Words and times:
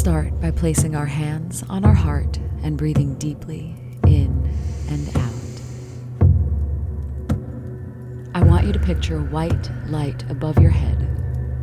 start 0.00 0.40
by 0.40 0.50
placing 0.50 0.96
our 0.96 1.04
hands 1.04 1.62
on 1.68 1.84
our 1.84 1.92
heart 1.92 2.38
and 2.62 2.78
breathing 2.78 3.14
deeply 3.16 3.76
in 4.06 4.50
and 4.88 5.14
out. 5.18 5.30
I 8.34 8.42
want 8.42 8.66
you 8.66 8.72
to 8.72 8.78
picture 8.78 9.18
a 9.18 9.24
white 9.24 9.70
light 9.88 10.24
above 10.30 10.58
your 10.58 10.70
head, 10.70 10.96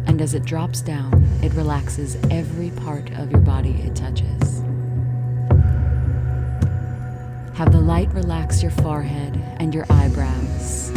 and 0.05 0.21
as 0.21 0.35
it 0.35 0.45
drops 0.45 0.81
down, 0.81 1.27
it 1.41 1.51
relaxes 1.53 2.15
every 2.29 2.69
part 2.69 3.09
of 3.13 3.31
your 3.31 3.41
body 3.41 3.71
it 3.81 3.95
touches. 3.95 4.59
Have 7.57 7.71
the 7.71 7.81
light 7.81 8.13
relax 8.13 8.61
your 8.61 8.69
forehead 8.69 9.35
and 9.57 9.73
your 9.73 9.87
eyebrows. 9.89 10.91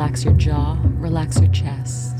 Relax 0.00 0.24
your 0.24 0.32
jaw, 0.32 0.78
relax 0.94 1.38
your 1.38 1.50
chest. 1.52 2.16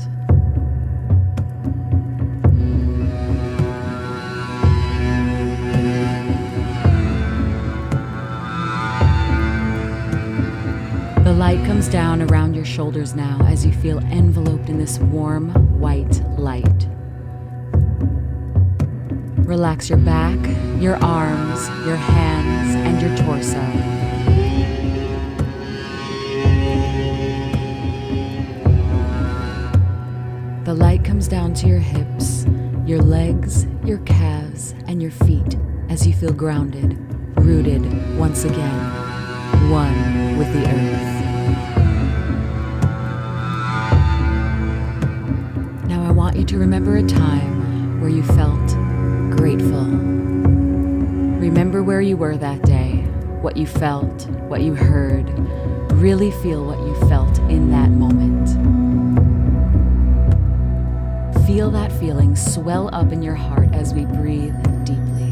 The 11.23 11.33
light 11.33 11.65
comes 11.65 11.87
down 11.87 12.21
around 12.21 12.53
your 12.53 12.65
shoulders 12.65 13.15
now 13.15 13.39
as 13.47 13.65
you 13.65 13.73
feel 13.73 13.97
enveloped 14.11 14.69
in 14.69 14.77
this 14.77 14.99
warm 14.99 15.49
white 15.79 16.21
light. 16.37 16.87
Relax 19.43 19.89
your 19.89 19.97
back, 19.97 20.37
your 20.79 20.97
arms, 20.97 21.67
your 21.87 21.95
hands, 21.95 22.75
and 22.75 23.01
your 23.01 23.17
torso. 23.25 24.00
To 31.61 31.67
your 31.67 31.77
hips, 31.77 32.47
your 32.87 32.99
legs, 32.99 33.67
your 33.85 33.99
calves, 33.99 34.73
and 34.87 34.99
your 34.99 35.11
feet 35.11 35.57
as 35.89 36.07
you 36.07 36.13
feel 36.13 36.33
grounded, 36.33 36.97
rooted 37.37 37.83
once 38.17 38.45
again, 38.45 39.69
one 39.69 40.39
with 40.39 40.51
the 40.53 40.67
earth. 40.67 41.21
Now 45.87 46.03
I 46.03 46.09
want 46.09 46.35
you 46.35 46.45
to 46.45 46.57
remember 46.57 46.97
a 46.97 47.03
time 47.03 48.01
where 48.01 48.09
you 48.09 48.23
felt 48.23 48.67
grateful. 49.37 49.85
Remember 49.85 51.83
where 51.83 52.01
you 52.01 52.17
were 52.17 52.37
that 52.37 52.63
day, 52.63 53.03
what 53.41 53.55
you 53.55 53.67
felt, 53.67 54.27
what 54.47 54.61
you 54.61 54.73
heard. 54.73 55.29
Really 55.91 56.31
feel 56.31 56.65
what 56.65 56.79
you 56.79 56.95
felt 57.07 57.37
in 57.51 57.69
that 57.69 57.91
moment. 57.91 58.50
That 61.71 61.91
feeling 61.93 62.35
swell 62.35 62.93
up 62.93 63.13
in 63.13 63.23
your 63.23 63.33
heart 63.33 63.73
as 63.73 63.93
we 63.93 64.03
breathe 64.03 64.53
deeply. 64.83 65.31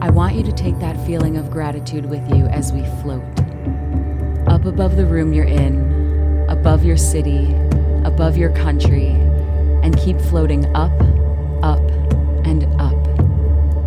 I 0.00 0.10
want 0.10 0.36
you 0.36 0.44
to 0.44 0.52
take 0.52 0.78
that 0.78 0.96
feeling 1.04 1.36
of 1.36 1.50
gratitude 1.50 2.06
with 2.06 2.22
you 2.32 2.46
as 2.46 2.72
we 2.72 2.84
float. 3.02 3.24
Up 4.46 4.64
above 4.64 4.96
the 4.96 5.04
room 5.04 5.32
you're 5.32 5.44
in, 5.44 6.46
above 6.48 6.84
your 6.84 6.96
city, 6.96 7.52
above 8.04 8.36
your 8.36 8.50
country, 8.50 9.08
and 9.82 9.98
keep 9.98 10.20
floating 10.20 10.66
up, 10.76 10.92
up, 11.64 11.80
and 12.46 12.64
up 12.80 13.18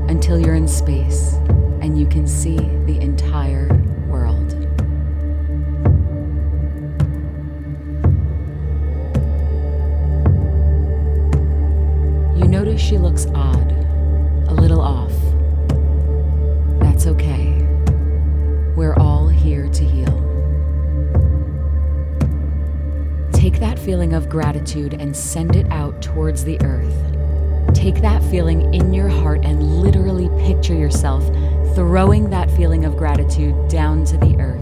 until 0.09 0.37
you're 0.37 0.55
in 0.55 0.67
space 0.67 1.35
and 1.81 1.97
you 1.97 2.05
can 2.07 2.27
see 2.27 2.57
the 2.85 2.99
entire 2.99 3.67
notice 12.73 12.87
she 12.87 12.97
looks 12.97 13.27
odd, 13.35 13.71
a 14.47 14.53
little 14.53 14.81
off. 14.81 15.11
That's 16.81 17.05
okay. 17.05 17.51
We're 18.75 18.95
all 18.95 19.27
here 19.27 19.67
to 19.69 19.85
heal. 19.85 20.19
Take 23.31 23.59
that 23.59 23.77
feeling 23.77 24.13
of 24.13 24.27
gratitude 24.27 24.95
and 24.95 25.15
send 25.15 25.55
it 25.55 25.67
out 25.71 26.01
towards 26.01 26.43
the 26.43 26.59
earth. 26.63 26.95
Take 27.75 28.01
that 28.01 28.23
feeling 28.23 28.73
in 28.73 28.91
your 28.91 29.09
heart 29.09 29.45
and 29.45 29.81
literally 29.81 30.29
picture 30.43 30.73
yourself 30.73 31.23
throwing 31.75 32.31
that 32.31 32.49
feeling 32.51 32.85
of 32.85 32.97
gratitude 32.97 33.69
down 33.69 34.03
to 34.05 34.17
the 34.17 34.35
earth. 34.39 34.61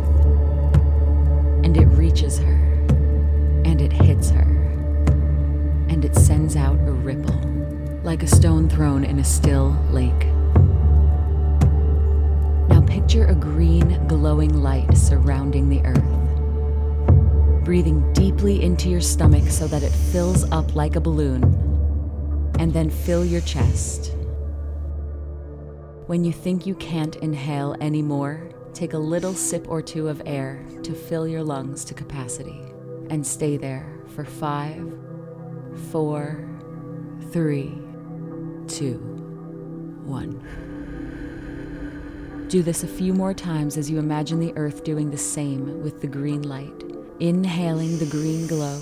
And 1.63 1.77
it 1.77 1.85
reaches 1.85 2.39
her, 2.39 2.59
and 3.63 3.79
it 3.79 3.93
hits 3.93 4.31
her, 4.31 4.41
and 5.87 6.03
it 6.03 6.15
sends 6.15 6.57
out 6.57 6.77
a 6.79 6.91
ripple, 6.91 7.60
like 8.03 8.23
a 8.23 8.27
stone 8.27 8.67
thrown 8.67 9.03
in 9.03 9.19
a 9.19 9.23
still 9.23 9.77
lake. 9.91 10.25
Now 12.67 12.81
picture 12.81 13.27
a 13.27 13.35
green, 13.35 14.07
glowing 14.07 14.63
light 14.63 14.97
surrounding 14.97 15.69
the 15.69 15.81
earth. 15.85 17.63
Breathing 17.63 18.11
deeply 18.13 18.63
into 18.63 18.89
your 18.89 19.01
stomach 19.01 19.47
so 19.49 19.67
that 19.67 19.83
it 19.83 19.91
fills 19.91 20.49
up 20.51 20.75
like 20.75 20.95
a 20.95 20.99
balloon, 20.99 21.43
and 22.57 22.73
then 22.73 22.89
fill 22.89 23.23
your 23.23 23.41
chest. 23.41 24.15
When 26.07 26.23
you 26.23 26.33
think 26.33 26.65
you 26.65 26.73
can't 26.75 27.15
inhale 27.17 27.75
anymore, 27.81 28.49
take 28.73 28.93
a 28.93 28.97
little 28.97 29.33
sip 29.35 29.67
or 29.69 29.83
two 29.83 30.07
of 30.07 30.23
air 30.25 30.65
to 30.81 30.93
fill 30.93 31.27
your 31.27 31.43
lungs 31.43 31.85
to 31.85 31.93
capacity 31.93 32.61
and 33.11 33.25
stay 33.25 33.57
there 33.57 33.85
for 34.15 34.25
five, 34.25 34.91
four, 35.91 36.49
three, 37.31 37.77
two, 38.71 38.97
one. 40.05 40.39
Do 42.47 42.63
this 42.63 42.83
a 42.83 42.87
few 42.87 43.13
more 43.13 43.33
times 43.33 43.75
as 43.77 43.89
you 43.91 43.99
imagine 43.99 44.39
the 44.39 44.53
earth 44.55 44.83
doing 44.83 45.11
the 45.11 45.17
same 45.17 45.81
with 45.83 45.99
the 46.01 46.07
green 46.07 46.43
light, 46.43 46.83
inhaling 47.19 47.99
the 47.99 48.05
green 48.05 48.47
glow. 48.47 48.81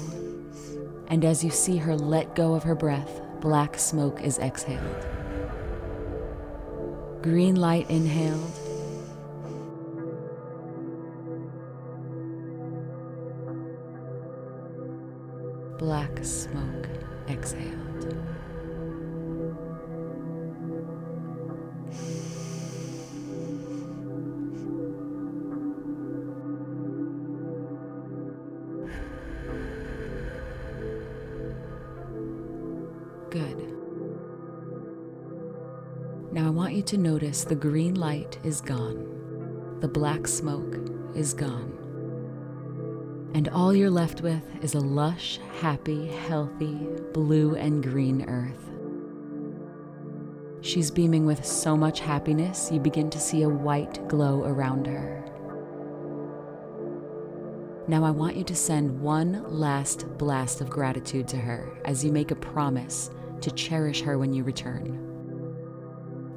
And 1.07 1.25
as 1.25 1.43
you 1.43 1.49
see 1.49 1.77
her 1.77 1.95
let 1.95 2.35
go 2.35 2.53
of 2.53 2.63
her 2.63 2.75
breath, 2.75 3.21
black 3.41 3.79
smoke 3.79 4.21
is 4.21 4.37
exhaled. 4.37 5.07
Green 7.23 7.55
light 7.55 7.89
inhaled. 7.89 8.51
Black 15.79 16.23
smoke 16.23 16.87
exhaled. 17.27 18.15
Want 36.59 36.73
you 36.73 36.83
to 36.83 36.97
notice 36.97 37.45
the 37.45 37.55
green 37.55 37.95
light 37.95 38.37
is 38.43 38.59
gone, 38.59 39.77
the 39.79 39.87
black 39.87 40.27
smoke 40.27 40.75
is 41.15 41.33
gone, 41.33 41.71
and 43.33 43.47
all 43.47 43.73
you're 43.73 43.89
left 43.89 44.19
with 44.19 44.43
is 44.61 44.73
a 44.73 44.79
lush, 44.81 45.39
happy, 45.61 46.07
healthy, 46.07 46.75
blue 47.13 47.55
and 47.55 47.81
green 47.81 48.27
earth. 48.27 48.69
She's 50.59 50.91
beaming 50.91 51.25
with 51.25 51.45
so 51.45 51.77
much 51.77 52.01
happiness, 52.01 52.69
you 52.69 52.81
begin 52.81 53.09
to 53.11 53.21
see 53.21 53.43
a 53.43 53.49
white 53.49 54.05
glow 54.09 54.43
around 54.43 54.85
her. 54.85 55.23
Now, 57.87 58.03
I 58.03 58.11
want 58.11 58.35
you 58.35 58.43
to 58.43 58.55
send 58.55 58.99
one 58.99 59.45
last 59.47 60.09
blast 60.17 60.59
of 60.59 60.69
gratitude 60.69 61.29
to 61.29 61.37
her 61.37 61.71
as 61.85 62.03
you 62.03 62.11
make 62.11 62.31
a 62.31 62.35
promise 62.35 63.11
to 63.39 63.49
cherish 63.49 64.01
her 64.01 64.17
when 64.17 64.33
you 64.33 64.43
return. 64.43 65.08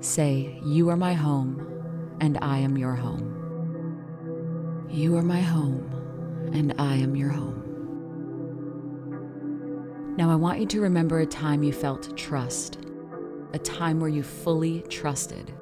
Say, 0.02 0.58
You 0.64 0.88
are 0.88 0.96
my 0.96 1.14
home, 1.14 2.16
and 2.20 2.36
I 2.42 2.58
am 2.58 2.76
your 2.76 2.96
home. 2.96 4.88
You 4.90 5.16
are 5.16 5.22
my 5.22 5.40
home, 5.40 6.50
and 6.52 6.74
I 6.76 6.96
am 6.96 7.14
your 7.14 7.28
home. 7.28 7.62
Now, 10.16 10.28
I 10.28 10.34
want 10.34 10.58
you 10.58 10.66
to 10.66 10.80
remember 10.80 11.20
a 11.20 11.26
time 11.26 11.62
you 11.62 11.72
felt 11.72 12.16
trust, 12.16 12.78
a 13.52 13.60
time 13.60 14.00
where 14.00 14.10
you 14.10 14.24
fully 14.24 14.82
trusted. 14.88 15.54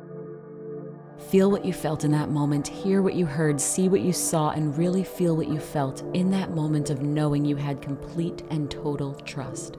Feel 1.29 1.51
what 1.51 1.67
you 1.67 1.75
felt 1.75 2.05
in 2.05 2.13
that 2.13 2.31
moment, 2.31 2.67
hear 2.67 3.03
what 3.03 3.13
you 3.13 3.27
heard, 3.27 3.61
see 3.61 3.91
what 3.91 4.01
you 4.01 4.15
saw, 4.15 4.53
and 4.53 4.79
really 4.79 5.05
feel 5.05 5.37
what 5.37 5.49
you 5.49 5.61
felt 5.61 6.03
in 6.15 6.31
that 6.31 6.55
moment 6.55 6.89
of 6.89 7.03
knowing 7.03 7.45
you 7.45 7.57
had 7.57 7.83
complete 7.83 8.43
and 8.49 8.71
total 8.71 9.13
trust. 9.17 9.77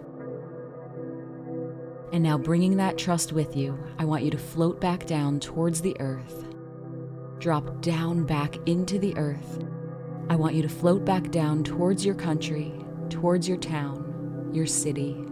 And 2.12 2.24
now, 2.24 2.38
bringing 2.38 2.78
that 2.78 2.98
trust 2.98 3.32
with 3.32 3.56
you, 3.56 3.78
I 3.98 4.06
want 4.06 4.24
you 4.24 4.32
to 4.32 4.38
float 4.38 4.82
back 4.82 5.06
down 5.06 5.40
towards 5.40 5.82
the 5.82 6.00
earth 6.00 6.46
drop 7.42 7.82
down 7.82 8.24
back 8.24 8.56
into 8.68 9.00
the 9.00 9.18
earth. 9.18 9.60
I 10.30 10.36
want 10.36 10.54
you 10.54 10.62
to 10.62 10.70
float 10.70 11.04
back 11.04 11.32
down 11.32 11.64
towards 11.64 12.06
your 12.06 12.14
country, 12.14 12.72
towards 13.10 13.48
your 13.48 13.58
town, 13.58 14.52
your 14.54 14.68
city. 14.68 15.26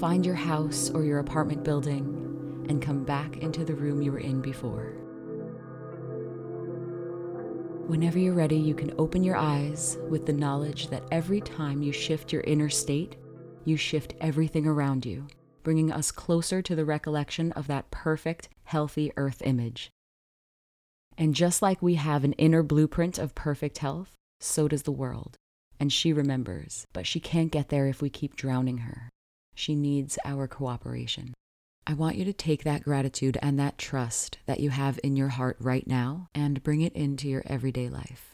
Find 0.00 0.26
your 0.26 0.34
house 0.34 0.90
or 0.90 1.04
your 1.04 1.20
apartment 1.20 1.62
building 1.62 2.66
and 2.68 2.82
come 2.82 3.04
back 3.04 3.36
into 3.36 3.64
the 3.64 3.76
room 3.76 4.02
you 4.02 4.10
were 4.10 4.18
in 4.18 4.42
before. 4.42 4.96
Whenever 7.86 8.18
you're 8.18 8.34
ready, 8.34 8.56
you 8.56 8.74
can 8.74 8.92
open 8.98 9.22
your 9.22 9.36
eyes 9.36 9.98
with 10.08 10.26
the 10.26 10.32
knowledge 10.32 10.88
that 10.88 11.04
every 11.12 11.40
time 11.40 11.80
you 11.80 11.92
shift 11.92 12.32
your 12.32 12.42
inner 12.42 12.68
state, 12.68 13.14
you 13.64 13.76
shift 13.76 14.14
everything 14.20 14.66
around 14.66 15.06
you, 15.06 15.28
bringing 15.64 15.90
us 15.90 16.12
closer 16.12 16.62
to 16.62 16.76
the 16.76 16.84
recollection 16.84 17.50
of 17.52 17.66
that 17.66 17.90
perfect, 17.90 18.48
healthy 18.64 19.10
earth 19.16 19.42
image. 19.44 19.90
And 21.18 21.34
just 21.34 21.62
like 21.62 21.82
we 21.82 21.94
have 21.94 22.22
an 22.22 22.34
inner 22.34 22.62
blueprint 22.62 23.18
of 23.18 23.34
perfect 23.34 23.78
health, 23.78 24.12
so 24.40 24.68
does 24.68 24.84
the 24.84 24.92
world. 24.92 25.36
And 25.80 25.92
she 25.92 26.12
remembers, 26.12 26.86
but 26.92 27.06
she 27.06 27.18
can't 27.18 27.50
get 27.50 27.68
there 27.68 27.88
if 27.88 28.00
we 28.00 28.10
keep 28.10 28.36
drowning 28.36 28.78
her. 28.78 29.10
She 29.54 29.74
needs 29.74 30.18
our 30.24 30.46
cooperation. 30.46 31.34
I 31.86 31.94
want 31.94 32.16
you 32.16 32.24
to 32.24 32.32
take 32.32 32.64
that 32.64 32.82
gratitude 32.82 33.38
and 33.42 33.58
that 33.58 33.78
trust 33.78 34.38
that 34.46 34.60
you 34.60 34.70
have 34.70 34.98
in 35.04 35.16
your 35.16 35.28
heart 35.28 35.56
right 35.60 35.86
now 35.86 36.28
and 36.34 36.62
bring 36.62 36.80
it 36.80 36.94
into 36.94 37.28
your 37.28 37.42
everyday 37.46 37.88
life. 37.88 38.33